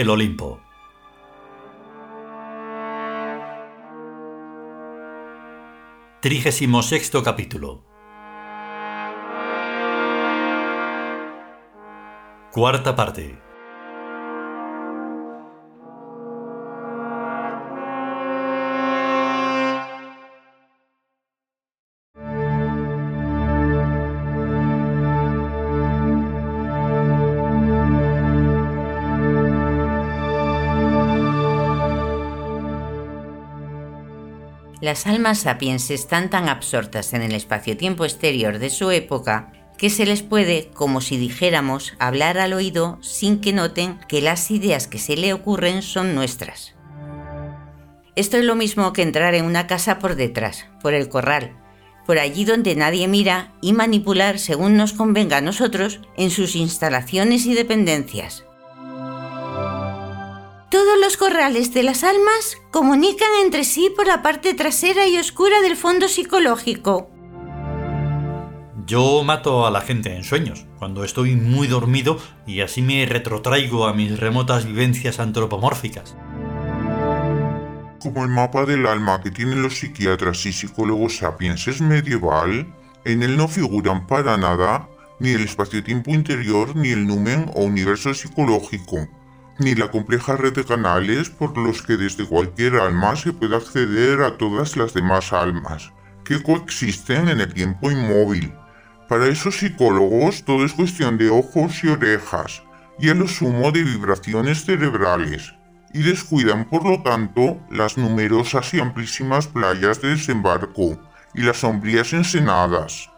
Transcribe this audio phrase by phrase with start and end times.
[0.00, 0.58] el Olimpo.
[6.22, 7.82] Trigésimo sexto capítulo.
[12.50, 13.49] Cuarta parte.
[34.80, 40.06] Las almas sapiens están tan absortas en el espacio-tiempo exterior de su época que se
[40.06, 44.98] les puede, como si dijéramos, hablar al oído sin que noten que las ideas que
[44.98, 46.74] se le ocurren son nuestras.
[48.16, 51.56] Esto es lo mismo que entrar en una casa por detrás, por el corral,
[52.06, 57.44] por allí donde nadie mira y manipular según nos convenga a nosotros en sus instalaciones
[57.44, 58.44] y dependencias.
[60.70, 65.60] Todos los corrales de las almas comunican entre sí por la parte trasera y oscura
[65.62, 67.10] del fondo psicológico.
[68.86, 73.88] Yo mato a la gente en sueños, cuando estoy muy dormido y así me retrotraigo
[73.88, 76.16] a mis remotas vivencias antropomórficas.
[78.00, 82.72] Como el mapa del alma que tienen los psiquiatras y psicólogos sapiens es medieval,
[83.04, 88.14] en él no figuran para nada ni el espacio-tiempo interior ni el numen o universo
[88.14, 89.08] psicológico,
[89.60, 94.22] ni la compleja red de canales por los que desde cualquier alma se puede acceder
[94.22, 95.92] a todas las demás almas,
[96.24, 98.52] que coexisten en el tiempo inmóvil.
[99.06, 102.62] Para esos psicólogos todo es cuestión de ojos y orejas,
[102.98, 105.54] y a lo sumo de vibraciones cerebrales,
[105.92, 110.98] y descuidan por lo tanto las numerosas y amplísimas playas de desembarco
[111.34, 113.10] y las sombrías ensenadas.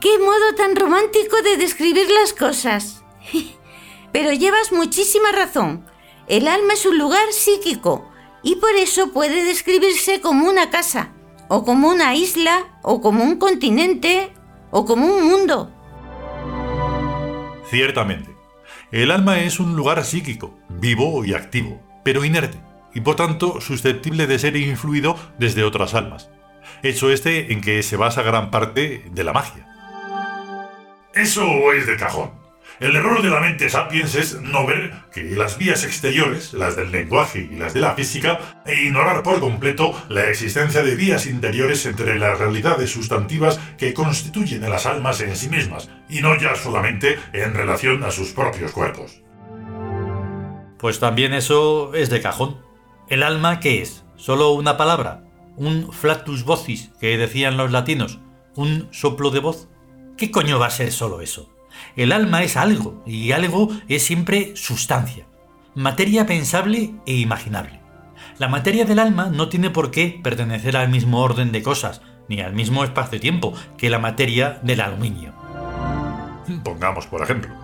[0.00, 3.01] ¡Qué modo tan romántico de describir las cosas!
[4.12, 5.84] Pero llevas muchísima razón.
[6.28, 8.08] El alma es un lugar psíquico
[8.42, 11.12] y por eso puede describirse como una casa,
[11.48, 14.32] o como una isla, o como un continente,
[14.70, 15.70] o como un mundo.
[17.70, 18.34] Ciertamente.
[18.90, 22.58] El alma es un lugar psíquico, vivo y activo, pero inerte,
[22.92, 26.28] y por tanto susceptible de ser influido desde otras almas.
[26.82, 29.66] Hecho este en que se basa gran parte de la magia.
[31.14, 32.41] Eso es de cajón.
[32.80, 36.90] El error de la mente sapiens es no ver que las vías exteriores, las del
[36.90, 41.86] lenguaje y las de la física, e ignorar por completo la existencia de vías interiores
[41.86, 46.56] entre las realidades sustantivas que constituyen a las almas en sí mismas, y no ya
[46.56, 49.22] solamente en relación a sus propios cuerpos.
[50.78, 52.60] Pues también eso es de cajón.
[53.08, 54.04] ¿El alma qué es?
[54.16, 55.24] ¿Solo una palabra?
[55.56, 58.18] ¿Un flatus vocis que decían los latinos?
[58.56, 59.68] ¿Un soplo de voz?
[60.16, 61.51] ¿Qué coño va a ser solo eso?
[61.96, 65.26] El alma es algo, y algo es siempre sustancia,
[65.74, 67.80] materia pensable e imaginable.
[68.38, 72.40] La materia del alma no tiene por qué pertenecer al mismo orden de cosas, ni
[72.40, 75.32] al mismo espacio-tiempo que la materia del aluminio.
[76.64, 77.54] Pongamos por ejemplo.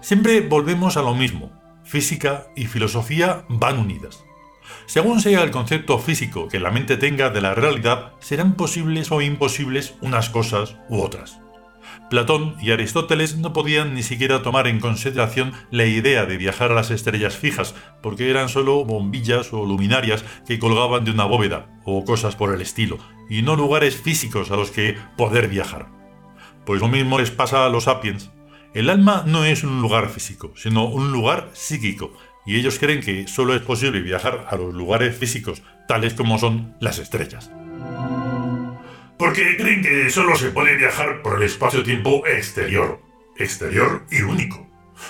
[0.00, 1.52] Siempre volvemos a lo mismo.
[1.84, 4.24] Física y filosofía van unidas.
[4.86, 9.20] Según sea el concepto físico que la mente tenga de la realidad, serán posibles o
[9.20, 11.40] imposibles unas cosas u otras.
[12.10, 16.74] Platón y Aristóteles no podían ni siquiera tomar en consideración la idea de viajar a
[16.74, 22.04] las estrellas fijas, porque eran solo bombillas o luminarias que colgaban de una bóveda, o
[22.04, 22.98] cosas por el estilo,
[23.28, 25.88] y no lugares físicos a los que poder viajar.
[26.64, 28.30] Pues lo mismo les pasa a los sapiens.
[28.74, 32.12] El alma no es un lugar físico, sino un lugar psíquico,
[32.44, 36.76] y ellos creen que solo es posible viajar a los lugares físicos, tales como son
[36.80, 37.50] las estrellas
[39.18, 43.00] porque creen que solo se puede viajar por el espacio-tiempo exterior,
[43.36, 44.66] exterior y único.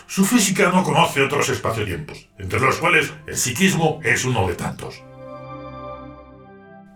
[0.06, 5.02] Su física no conoce otros espacio-tiempos, entre los cuales el psiquismo es uno de tantos.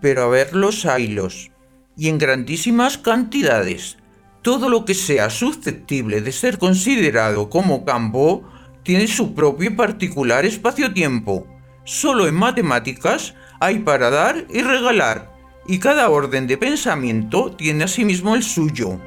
[0.01, 1.51] Pero a verlos haylos,
[1.97, 3.99] y en grandísimas cantidades.
[4.43, 8.49] Todo lo que sea susceptible de ser considerado como campo
[8.83, 11.47] tiene su propio particular espacio-tiempo.
[11.85, 15.40] Solo en matemáticas hay para dar y regalar
[15.70, 18.99] y cada orden de pensamiento tiene asimismo el suyo.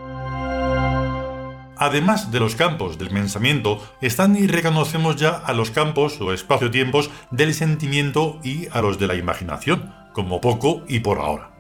[1.76, 7.12] Además de los campos del pensamiento, están y reconocemos ya a los campos o espacio-tiempos
[7.32, 11.52] del sentimiento y a los de la imaginación, como poco y por ahora.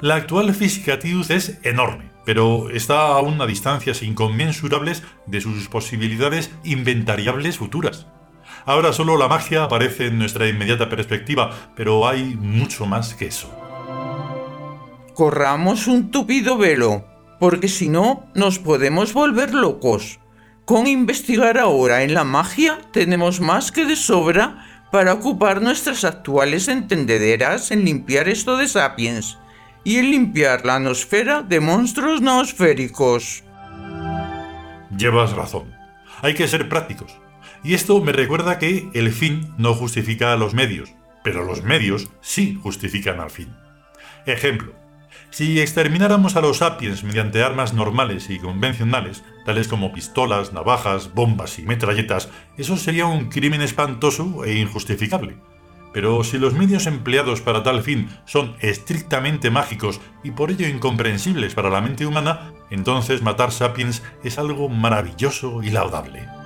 [0.00, 7.58] La actual física-tius es enorme, pero está a una distancias inconmensurables de sus posibilidades inventariables
[7.58, 8.06] futuras.
[8.66, 13.67] Ahora solo la magia aparece en nuestra inmediata perspectiva, pero hay mucho más que eso
[15.18, 17.04] corramos un tupido velo,
[17.40, 20.20] porque si no nos podemos volver locos.
[20.64, 26.68] Con investigar ahora en la magia tenemos más que de sobra para ocupar nuestras actuales
[26.68, 29.38] entendederas en limpiar esto de sapiens
[29.82, 33.42] y en limpiar la nosfera de monstruos noosféricos.
[34.96, 35.74] Llevas razón.
[36.22, 37.18] Hay que ser prácticos.
[37.64, 40.94] Y esto me recuerda que el fin no justifica a los medios,
[41.24, 43.52] pero los medios sí justifican al fin.
[44.24, 44.78] Ejemplo.
[45.30, 51.58] Si extermináramos a los sapiens mediante armas normales y convencionales, tales como pistolas, navajas, bombas
[51.58, 55.36] y metralletas, eso sería un crimen espantoso e injustificable.
[55.92, 61.54] Pero si los medios empleados para tal fin son estrictamente mágicos y por ello incomprensibles
[61.54, 66.37] para la mente humana, entonces matar sapiens es algo maravilloso y laudable.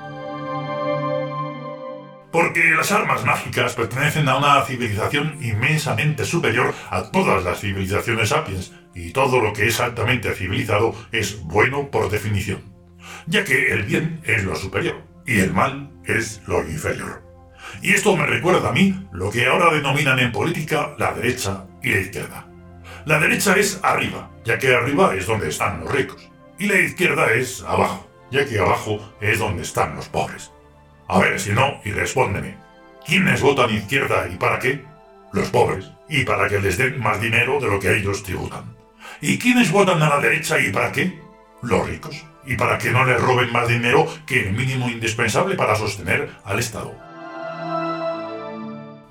[2.32, 8.72] Porque las armas mágicas pertenecen a una civilización inmensamente superior a todas las civilizaciones sapiens,
[8.94, 12.62] y todo lo que es altamente civilizado es bueno por definición,
[13.26, 17.22] ya que el bien es lo superior y el mal es lo inferior.
[17.80, 21.90] Y esto me recuerda a mí lo que ahora denominan en política la derecha y
[21.90, 22.48] la izquierda.
[23.04, 27.32] La derecha es arriba, ya que arriba es donde están los ricos, y la izquierda
[27.32, 30.52] es abajo, ya que abajo es donde están los pobres.
[31.12, 32.56] A ver si no, y respóndeme.
[33.06, 34.82] ¿Quiénes votan izquierda y para qué?
[35.32, 38.74] Los pobres, y para que les den más dinero de lo que ellos tributan.
[39.20, 41.20] ¿Y quiénes votan a la derecha y para qué?
[41.60, 45.76] Los ricos, y para que no les roben más dinero que el mínimo indispensable para
[45.76, 47.11] sostener al Estado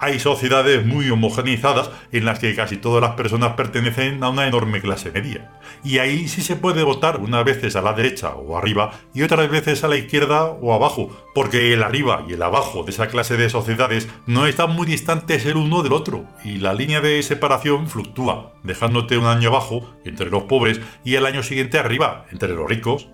[0.02, 4.82] hay sociedades muy homogenizadas en las que casi todas las personas pertenecen a una enorme
[4.82, 5.52] clase media.
[5.84, 9.48] Y ahí sí se puede votar unas veces a la derecha o arriba y otras
[9.50, 13.38] veces a la izquierda o abajo, porque el arriba y el abajo de esa clase
[13.38, 17.88] de sociedades no están muy distantes el uno del otro, y la línea de separación
[17.88, 22.68] fluctúa, dejándote un año abajo, entre los pobres, y el año siguiente arriba, entre los
[22.68, 23.08] ricos.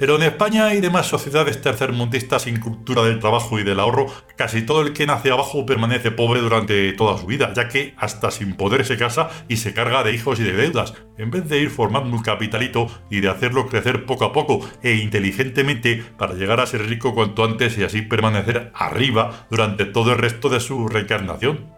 [0.00, 4.62] Pero en España y demás sociedades tercermundistas sin cultura del trabajo y del ahorro, casi
[4.62, 8.54] todo el que nace abajo permanece pobre durante toda su vida, ya que hasta sin
[8.54, 11.68] poder se casa y se carga de hijos y de deudas, en vez de ir
[11.68, 16.66] formando un capitalito y de hacerlo crecer poco a poco e inteligentemente para llegar a
[16.66, 21.74] ser rico cuanto antes y así permanecer arriba durante todo el resto de su reencarnación.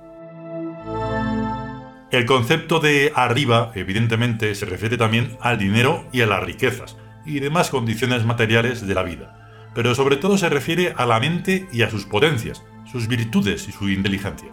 [2.12, 7.40] El concepto de arriba, evidentemente, se refiere también al dinero y a las riquezas, y
[7.40, 9.42] demás condiciones materiales de la vida,
[9.74, 13.72] pero sobre todo se refiere a la mente y a sus potencias, sus virtudes y
[13.72, 14.50] su inteligencia.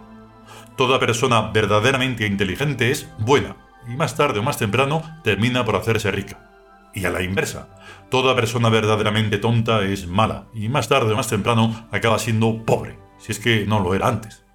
[0.78, 3.58] Toda persona verdaderamente inteligente es buena,
[3.88, 6.50] y más tarde o más temprano termina por hacerse rica.
[6.94, 7.70] Y a la inversa,
[8.10, 12.98] toda persona verdaderamente tonta es mala, y más tarde o más temprano acaba siendo pobre,
[13.18, 14.46] si es que no lo era antes.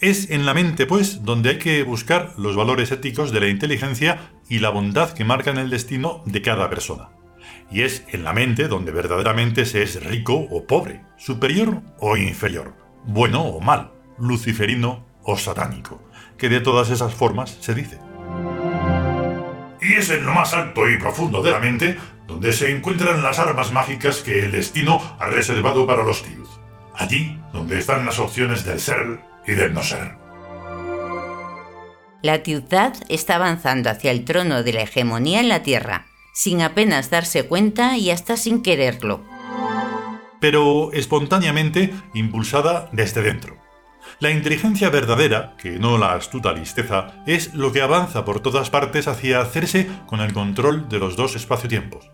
[0.00, 4.30] Es en la mente, pues, donde hay que buscar los valores éticos de la inteligencia
[4.48, 7.08] y la bondad que marcan el destino de cada persona
[7.70, 12.74] y es en la mente donde verdaderamente se es rico o pobre, superior o inferior,
[13.04, 16.02] bueno o mal, luciferino o satánico,
[16.36, 17.98] que de todas esas formas se dice.
[19.80, 23.38] Y es en lo más alto y profundo de la mente donde se encuentran las
[23.38, 26.60] armas mágicas que el destino ha reservado para los tíos.
[26.94, 30.16] Allí donde están las opciones del ser y del no ser.
[32.20, 36.07] La ciudad está avanzando hacia el trono de la hegemonía en la Tierra
[36.38, 39.24] sin apenas darse cuenta y hasta sin quererlo.
[40.38, 43.56] Pero espontáneamente impulsada desde dentro.
[44.20, 49.08] La inteligencia verdadera, que no la astuta listeza, es lo que avanza por todas partes
[49.08, 52.08] hacia hacerse con el control de los dos espacio-tiempos.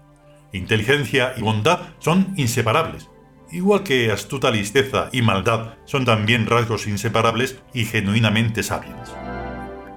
[0.54, 3.10] Inteligencia y bondad son inseparables,
[3.52, 9.10] igual que astuta listeza y maldad son también rasgos inseparables y genuinamente sabios.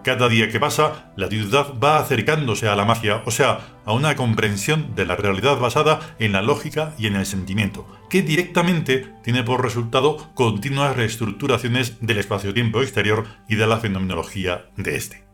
[0.08, 4.16] Cada día que pasa, la ciudad va acercándose a la magia, o sea, a una
[4.16, 9.44] comprensión de la realidad basada en la lógica y en el sentimiento, que directamente tiene
[9.44, 15.26] por resultado continuas reestructuraciones del espacio-tiempo exterior y de la fenomenología de este.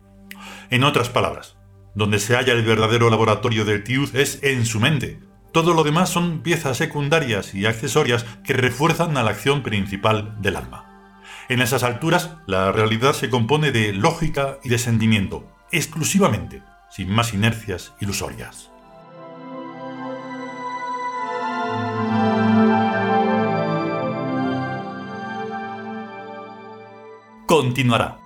[0.70, 1.56] En otras palabras,
[1.94, 5.20] donde se halla el verdadero laboratorio del Tiud es en su mente.
[5.52, 10.56] Todo lo demás son piezas secundarias y accesorias que refuerzan a la acción principal del
[10.56, 10.93] alma.
[11.48, 17.34] En esas alturas, la realidad se compone de lógica y de sentimiento, exclusivamente, sin más
[17.34, 18.70] inercias ilusorias.
[27.46, 28.23] Continuará.